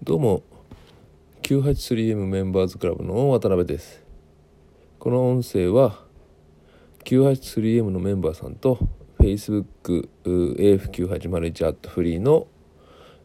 [0.00, 0.44] どうも。
[1.42, 4.04] 983M メンバーズクラブの渡辺です。
[5.00, 6.04] この音声は
[7.04, 8.78] 983M のメンバーさんと
[9.18, 12.46] Facebook AF9801 アットフリーの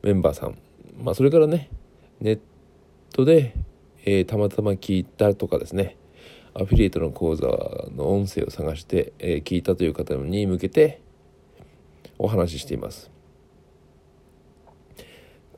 [0.01, 0.57] メンバーさん。
[0.97, 1.69] まあそれからね
[2.19, 2.39] ネッ
[3.13, 3.53] トで、
[4.03, 5.95] えー、たまたま聞いたとかですね。
[6.55, 7.45] アフィリエイトの講座
[7.95, 11.01] の音声を探して、えー、聞いたという方に向けて
[12.17, 13.12] お話ししています。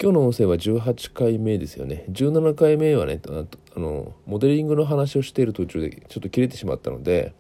[0.02, 2.04] 今日の音声は18回目ですよね。
[2.12, 3.22] 17回目はね
[3.76, 7.34] あのモデリングの話をしている途中でちょっと切れてしまったので、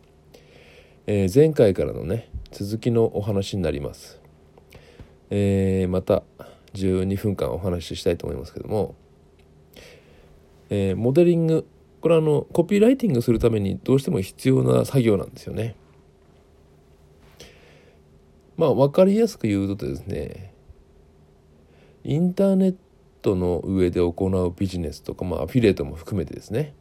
[1.05, 4.21] えー、前回からのね続きのお話になります、
[5.29, 6.23] えー、また
[6.73, 8.95] 12分間お話ししたいと思いますけども、
[10.69, 11.67] えー、モデリング
[11.99, 15.75] これはあのコピーライティングするためにどうしても必要な作業なんですよね。
[18.55, 20.54] まあ分かりやすく言うとですね
[22.05, 22.75] インターネッ
[23.23, 26.73] トの上で行うビジネスとか、まあ、アフィリエイトも含めてですね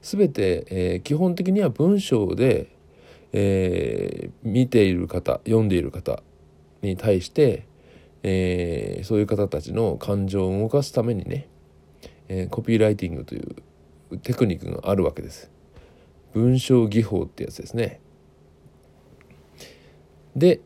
[0.00, 2.74] 全て、えー、基本的には文章で、
[3.32, 6.22] えー、見ている方読んでいる方
[6.80, 7.66] に対して、
[8.22, 11.46] えー、そういう方たちの感情を動かすためにね、
[12.28, 15.50] えコピーライティングというテクニックがあるわけです。
[16.32, 18.00] 文章技法ってやつですね。
[20.34, 20.60] で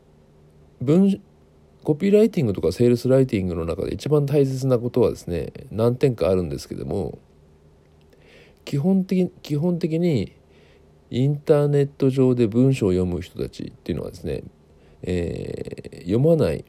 [0.79, 1.19] 文
[1.85, 7.19] コピーライティングとかセールスライティングの中で一番大切なことはですね何点かあるんですけども
[8.65, 10.33] 基本的基本的に
[11.11, 14.41] インターネット上で文章を読む人たちっていうのはですね、
[15.03, 16.65] えー、読まない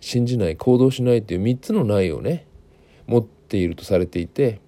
[0.00, 2.46] 信じない行動しないっていう3つのないをね
[3.06, 4.60] 持っているとされていて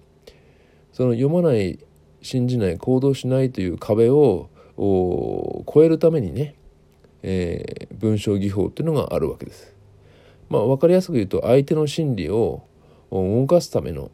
[0.91, 1.77] その読まない
[2.23, 6.55] 信じない行動しないという壁を超えるためにね、
[7.21, 9.72] えー、文章技法っていうのがあるわけです。
[10.49, 12.63] まあ、分かりやすく言うと相手の心理を
[13.11, 14.11] 動かすための、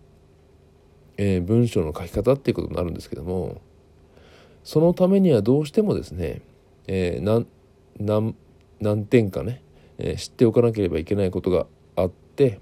[1.18, 3.62] えー、文章の書き方っていうことになるんですけども
[4.64, 6.42] そのためにはどうしてもですね、
[6.88, 7.48] えー、何
[8.00, 8.36] 何
[8.80, 9.62] 何点かね、
[9.98, 12.60] えー、知っておかなければいけないことがあって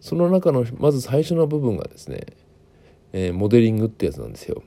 [0.00, 2.26] その中のまず最初の部分がですね、
[3.12, 4.62] えー、モデリングってやつなんですよ。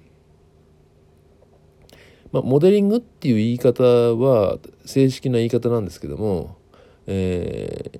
[2.31, 6.57] まあ、モデリングっていう言い方は正式な言い方なんですけども
[7.07, 7.99] えー、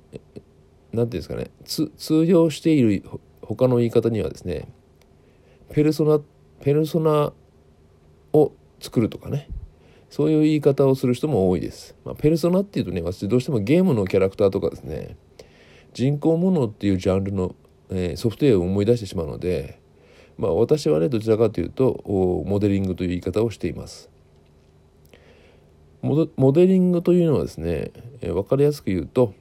[0.92, 1.90] 言うんですかね通
[2.24, 3.04] 用している
[3.42, 4.68] 他の言い方にはですね
[5.72, 6.20] ペルソナ
[6.62, 7.32] ペルソナ
[8.32, 9.48] を作るとかね
[10.10, 11.96] そういう言い方をする人も多いです。
[12.04, 15.16] まあ、ペルソナっていうとね私どうしてもゲームのキャラクターとかですね
[15.94, 17.54] 人工ものっていうジャンルの、
[17.90, 19.80] えー、ソフトウェアを思い出してしまうので、
[20.36, 24.11] まあ、私はねどちらかというとモデリングという言い方をしています。
[26.02, 29.34] モデリングというのはですね、えー、分かりやすく言うと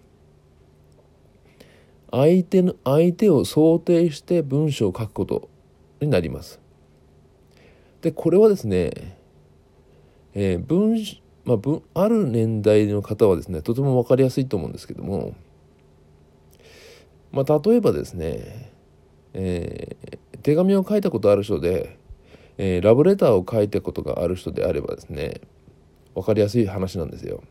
[2.12, 5.50] 相手の相手を想定して文章を書くこと
[6.02, 6.60] になります。
[8.02, 9.18] でこれはですね、
[10.34, 10.98] えー、文
[11.44, 15.34] まあ、文ある年代の方はですねとても分かりやすいと思うんですけども、
[17.32, 18.72] まあ、例えばですね、
[19.34, 21.98] えー、手紙を書いたことある人で、
[22.58, 25.42] えー、ラブレターを書いたことがある人であればですね
[26.16, 27.44] 分かりやすい話なんですよ。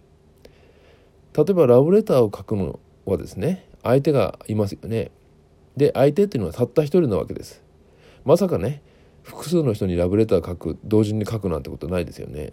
[1.36, 5.10] 例えばラブレターを書くのはですね相手がいますよね。
[5.76, 7.62] で相手っていうのはたった一人なわけです。
[8.24, 8.82] まさかね
[9.22, 12.52] 複数の人にラブレター書く同時に書くなんてことないですよね。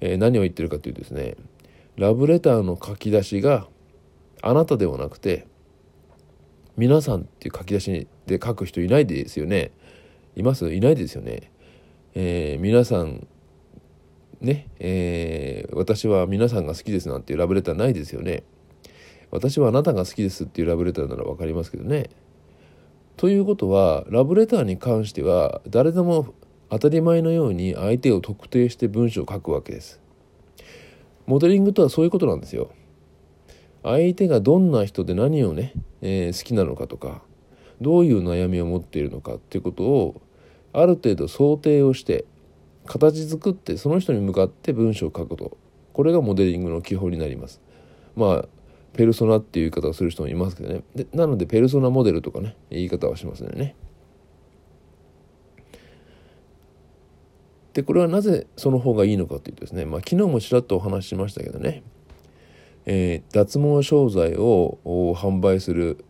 [0.00, 1.36] えー、何を言ってるかというとですね
[1.96, 3.66] ラブレターの書き出しが
[4.40, 5.46] あなたではなくて
[6.76, 9.72] 皆さんっていう書き出しで書く人いないですよね。
[10.36, 10.72] います？
[10.72, 11.50] いないですよね。
[12.14, 13.26] えー、皆さん
[14.40, 18.44] ね、えー、私は皆さんが好きですなんていうラブレターないですよね。
[19.30, 22.10] 私はあなたが好きですっていうラブレターなら分かりますけどね。
[23.16, 26.34] ということはラブレターに関しては誰でも
[26.70, 30.00] 当たり前のように相手を特定して文章を書くわけです。
[31.26, 32.70] モデリングとはそういうことなんですよ。
[33.82, 37.22] 相手がどんな人で何をね、えー、好きなのかとか
[37.80, 40.20] どういう悩みを持っているのかっていうことを
[40.72, 42.24] ある程度想定をして
[42.88, 45.56] 形作ってその人に向かって文章を書くこと。
[45.92, 47.60] これがモデリングの基本になります。
[48.16, 48.48] まあ
[48.94, 50.82] ペルソナっていう言い方をする人もいますけどね。
[50.94, 53.76] でなのでペルソナモデルとかね言い方はしますよね。
[57.74, 61.84] でこれはなぜその方がいいのかというとですね、まあ、昨日もちらっとお話ししましたけどね、
[62.86, 64.78] えー、脱毛商材を
[65.14, 66.04] 販売する、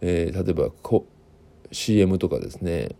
[0.00, 0.72] えー、例えば
[1.70, 2.96] CM とかですね。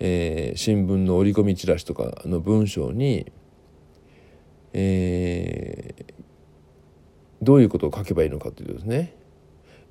[0.00, 3.32] えー、新聞の折り込みチラシとかの文章に、
[4.72, 6.14] えー、
[7.42, 9.16] どういうことを書けばいいのかというとですね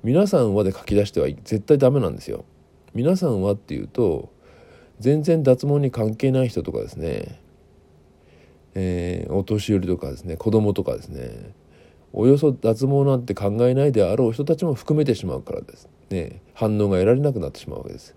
[0.02, 2.44] 皆さんはで書き出しては絶対ダメなんですよ。
[2.92, 4.32] 皆さんはっていうと
[5.00, 7.40] 全然脱毛に関係ない人とかですね、
[8.74, 11.54] えー、お年寄りとかですね子供とかですね
[12.12, 18.14] およそ脱毛なんて考えないであろう人たちも含めてしまうからですね反応が得られなくなってしまうわけです。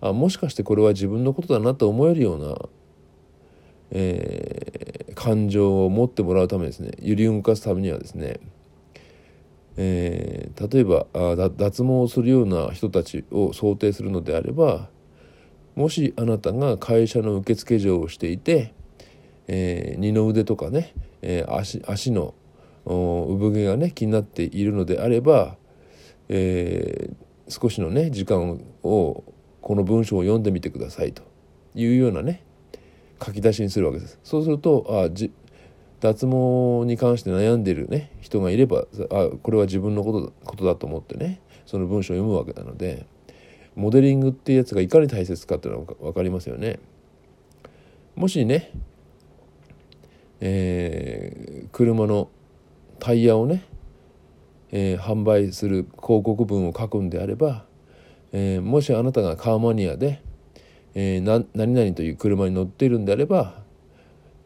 [0.00, 2.56] あもしかしてこれは自分のことだなと思えるような、
[3.90, 6.92] えー、感情を持ってもらうためですね。
[7.00, 8.40] 揺り動かすためにはですね。
[9.76, 14.88] えー、例えばあ脱毛をするような人たちを想定するのであれば
[15.74, 18.74] もしあなたが会社の受付嬢をしていて、
[19.46, 20.92] えー、二の腕とかね、
[21.22, 22.34] え、足足の
[22.84, 25.56] 産毛がね気になっているのであれば、
[26.28, 27.10] え、
[27.48, 29.24] 少しのね時間を
[29.60, 31.22] この文章を読んでみてくださいと
[31.74, 32.42] いうようなね
[33.24, 34.18] 書き出しにするわけです。
[34.22, 35.32] そうするとあじ
[36.00, 43.06] 脱毛に関して悩んでるね人がいればあこれは自分のことことだと思ってねその文章を読むわけなので
[43.76, 46.80] モデリングっていうやつがいかに大切かっていうのは分かりますよね。
[48.16, 48.72] もしね、
[50.40, 52.28] えー、車の
[52.98, 53.64] タイヤをね、
[54.72, 57.64] えー、販売する広告文を書くんであれば、
[58.32, 60.22] えー、もしあなたがカーマニアで、
[60.94, 63.62] えー、何々という車に乗っているんであれば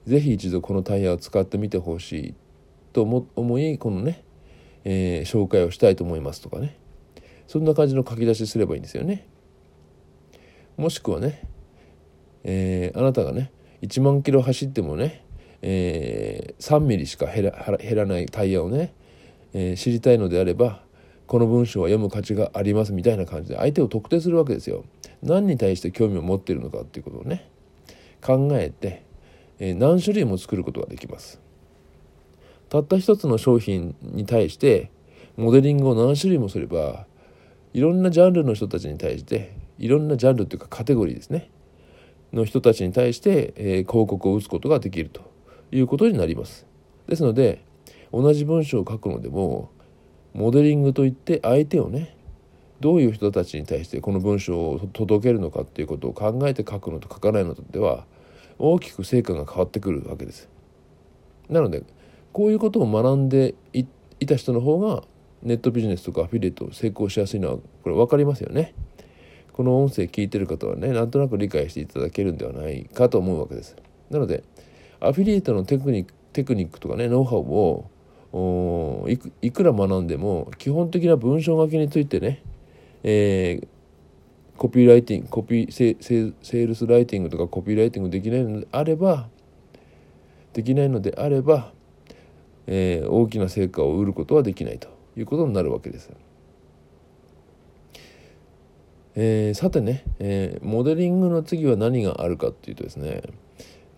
[0.06, 2.34] ぜひ一度このタイヤを使ってみてほしい
[2.92, 4.24] と思いこのね、
[4.84, 6.78] えー、紹介をしたいと思いますとかね
[7.46, 9.28] そんな感じの書き出しすればいいんですよね。
[10.76, 11.42] もしくはね、
[12.42, 13.52] えー、あなたがね
[13.82, 15.24] 1万キロ走ってもね、
[15.62, 18.94] えー、3ミリしか減ら減らないタイヤをね、
[19.52, 20.82] えー、知りたいのであれば
[21.26, 24.84] この文章は読む価値がありますみたいな感じで相手を特定するわけですよ。
[25.22, 27.48] 何に対して興味を持っているのかっていうことをね
[28.20, 29.04] 考えて
[29.58, 31.40] え何種類も作ることができます。
[32.68, 34.90] たった一つの商品に対して
[35.36, 37.06] モデリングを何種類もすれば
[37.72, 41.50] いろんなジャンルの人たちに対していろんなジャンルというかカテゴリーですね。
[42.32, 45.22] の人たちに対して、えー、広告を打つことができると
[45.70, 46.66] いうことになります。
[47.06, 47.64] ですので
[48.12, 49.70] 同じ文章を書くのでも
[50.34, 52.16] モデリングといって相手をね
[52.80, 58.04] どういう人たちに対してこの文章を届けるのかっていうことを考えて書くのと書かないのとでは
[58.58, 60.48] 大きく成果が変わってくるわけです。
[61.48, 61.82] なので
[62.32, 63.86] こういうことを学んでい
[64.26, 65.04] た人の方が
[65.42, 68.74] ネットビジネスとかアフィリエイト成功しやすいのはこれ分かりますよね。
[69.52, 73.76] この音声聞いてる方はねなんとなく理解していただけるんではないかと思うわけです。
[74.10, 74.42] なので
[75.00, 77.88] アフィリエイトのテクニックテクニックとかねノウハウを
[78.36, 82.42] おいくいくら学んでも基本的な文章書きについてね、
[83.04, 83.66] えー、
[84.58, 89.28] コピーライティングコピーセセールスライティングとかコピーライティングできないのであれば
[90.52, 91.72] できないのであれば、
[92.66, 96.10] えー、大きな成果を売ることはできないということになるわけです。
[99.14, 103.22] えー、さてね、えー、モデリングの次は何があるかっていうとですね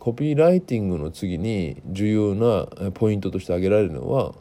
[0.07, 4.37] コピーライティングの次に重要なポイントとして挙げられるのは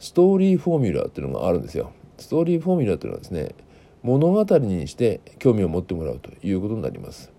[0.00, 1.92] ストーリーフォーミュラっていうのがあるんですよ。
[2.18, 3.54] ストーリーフォーミュラっていうのはですね
[4.02, 7.30] 物語にして興味を持ってもらうということになります。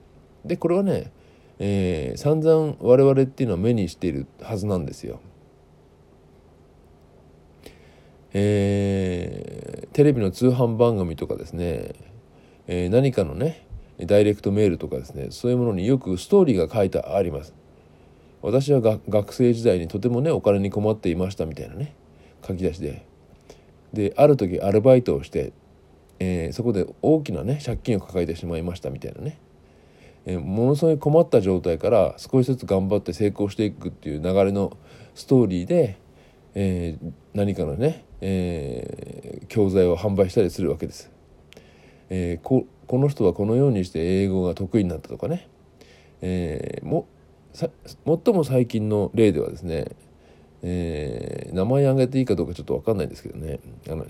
[0.46, 1.12] でこれはね、
[1.60, 5.20] えー、散々我々っていうのは目にしているはずなんですよ。
[8.32, 11.94] えー、テレビの通販番組とかですね、
[12.68, 13.68] えー、何かのね
[14.06, 17.54] ダイレクトメールとかですねそういうものによくストーリーが書いてあります。
[18.42, 18.80] 私は
[19.10, 21.94] 学生時代にとてもねお金に困っていましたみたいなね
[22.48, 23.06] 書き出しで
[23.92, 25.52] である時アルバイトをして
[26.20, 29.40] えー、そこで大きなね借金を抱えてしまいましたみたいなね、
[30.26, 34.78] えー、ものすごい困った状態から少しずつ頑張って成功していくっていう流れの
[35.16, 35.98] ストーリーで、
[36.56, 41.12] えー、何かのね、え教材を販売したりするわけです。
[42.10, 45.48] えここの人はこのようにして英語が得意になったとかね、
[46.24, 47.08] えも
[47.54, 49.92] 最も最近の例ではですね、
[50.64, 54.08] え名前挙げていいかどうかちょっと分かんないんですけどねあの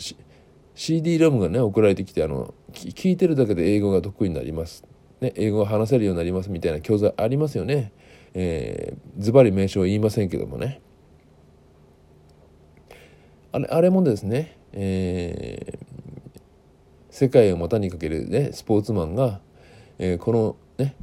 [0.75, 4.86] CD ロムがね送られてきてあの聞いてるだけで英語が得意になります、
[5.19, 7.91] ね、英語が話せるようになりますみたいな教材ありますよね。
[8.33, 10.79] えー、ズバリ名称は言いませんけどもね。
[13.51, 15.88] あれあれもですね、えー、
[17.10, 19.39] 世界を股にかける、ね、スポーツマンが、
[19.98, 20.96] えー、このね、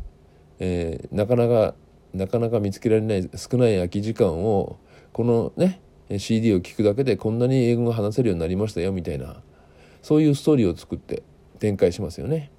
[0.59, 1.75] えー、なかなか
[2.15, 4.79] なかなか見つけられない少ない空き時間を
[5.13, 5.81] このね
[6.19, 9.43] CD を聴くだけでこんなに英語が話せるようになりましたよみたいな
[10.03, 11.23] そういうストーリーを作って
[11.59, 12.51] 展開しますよね。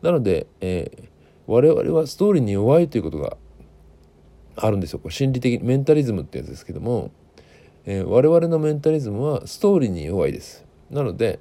[0.00, 1.08] なので、えー、
[1.46, 3.36] 我々はストーリーに弱いということが
[4.56, 4.98] あるんですよ。
[4.98, 7.10] これ心理的メンタリズムってやつですけども、
[7.84, 10.64] えー、我々のメンタリズムはストーリーに弱いです。
[10.90, 11.40] なので、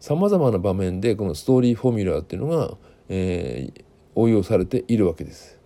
[0.00, 2.76] さまざまな場面でこのストーリーフォーミュラーっていうのが、
[3.08, 5.60] えー、応用されているわけです。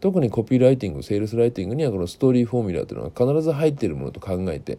[0.00, 4.78] 特にコピーライティングセールスライティングにはこのストーリーフォーミュラーというのは必ず入っているものと考えて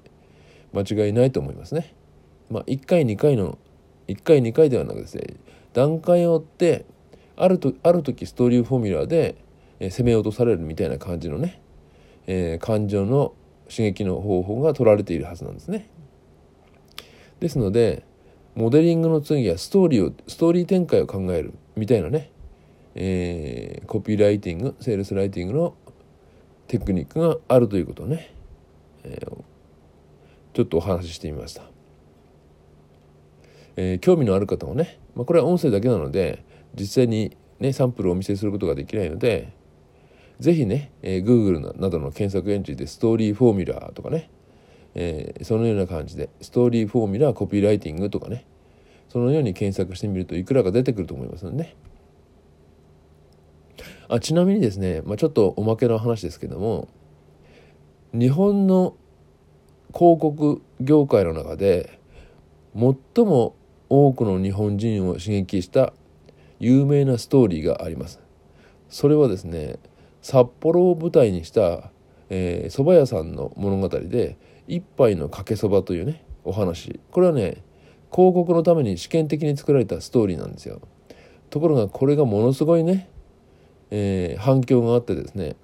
[0.74, 1.94] 間違いないと思いますね。
[2.50, 3.58] まあ、1回2回の
[4.08, 5.36] 1回2回ではなくですね
[5.74, 6.86] 段階を追って
[7.36, 9.36] あるとある時ストーリーフォーミュラーで、
[9.80, 11.62] 攻め落とされるみたいな感じのね、
[12.25, 13.36] えー、感情の
[13.70, 15.89] 刺激の方法が取られているはずなんですね。
[17.39, 18.04] ですので
[18.57, 22.31] モデリングの次はストーリーをストーリー展開を考えるみたいなね、
[22.95, 25.75] えー、コピーライティングセールスライティングの
[26.67, 28.33] テクニックがあるということをね、
[29.03, 29.29] えー、
[30.55, 31.61] ちょっとお話ししてみました。
[33.75, 39.53] えー、興味のある方もね、まあ、これは音声だけなので実際に、ね、サンプルをお見せすることができないので
[40.39, 44.31] 是非ね、えー、Google などの検索エンジンでストーリーフォーミュラーとかね
[45.00, 48.46] えー、そのような感じでストーリーフォーミュラーコピーライティングとかね。
[49.10, 51.75] そのように検索してみるといくらか出てくると思いますのでね。
[54.10, 56.88] あちなみにですね、まあ、ちょっとおまけの話ですけども
[58.13, 58.96] 日本の
[59.94, 62.00] 広告業界の中で
[62.74, 63.56] 最も
[63.89, 65.94] 多くの日本人を刺激した
[66.60, 68.20] 有名なストーリーがあります。
[68.89, 69.77] それはですね
[70.22, 71.92] 札幌を舞台にした
[72.30, 77.00] え蕎麦、屋さんの物語で一杯のかけそばというねお話。
[77.12, 77.63] これはね
[78.12, 80.81] 広告のために試験的に作られたストーリーなんですよ。
[81.50, 83.09] ところがこれがものすごいね、
[83.91, 85.55] えー、反響があってですね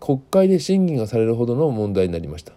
[0.00, 2.52] 国会で審議がされるほどの問題になりました。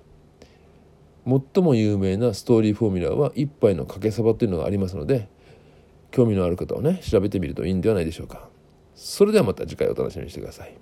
[1.25, 5.29] 最も有名なストーリーフォーミュラーは一杯のかけそばというのがありますので
[6.09, 8.49] 興味のある方はね調べてみるといいんではないでしょうか。
[8.95, 10.75] それではまた次回お楽しみにしてください。